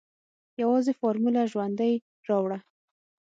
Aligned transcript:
يوازې 0.61 0.91
فارموله 0.99 1.41
ژوندۍ 1.51 1.93
راوړه. 2.27 2.59